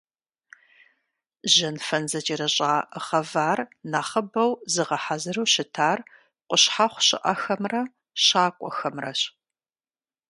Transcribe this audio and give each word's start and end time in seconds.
Жьэнфэн 1.53 2.03
зэкӀэрыщӀа 2.11 2.71
гъэвар 3.05 3.59
нэхъыбэу 3.91 4.51
зыгъэхьэзыру 4.73 5.49
щытар 5.53 5.99
къущхьэхъу 6.49 7.03
щыӀэхэмрэ 7.07 7.81
щакӀуэхэмрэщ. 8.23 9.21